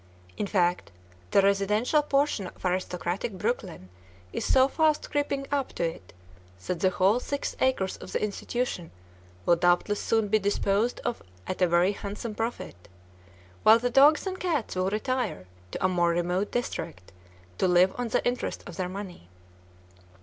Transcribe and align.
In 0.35 0.47
fact, 0.47 0.91
the 1.29 1.43
residential 1.43 2.01
portion 2.01 2.47
of 2.47 2.65
aristocratic 2.65 3.33
Brookline 3.33 3.89
is 4.33 4.43
so 4.51 4.67
fast 4.67 5.11
creeping 5.11 5.45
up 5.51 5.73
to 5.73 5.83
it 5.83 6.11
that 6.65 6.79
the 6.79 6.89
whole 6.89 7.19
six 7.19 7.55
acres 7.59 7.97
of 7.97 8.11
the 8.11 8.23
institution 8.23 8.89
will 9.45 9.57
doubtless 9.57 9.99
soon 10.01 10.27
be 10.27 10.39
disposed 10.39 10.99
of 11.05 11.21
at 11.45 11.61
a 11.61 11.67
very 11.67 11.91
handsome 11.91 12.33
profit, 12.33 12.87
while 13.61 13.77
the 13.77 13.91
dogs 13.91 14.25
and 14.25 14.39
cats 14.39 14.75
will 14.75 14.89
retire 14.89 15.45
to 15.69 15.85
a 15.85 15.87
more 15.87 16.09
remote 16.09 16.49
district 16.49 17.11
to 17.59 17.67
"live 17.67 17.93
on 17.99 18.07
the 18.07 18.25
interest 18.27 18.67
of 18.67 18.77
their 18.77 18.89
money." 18.89 19.29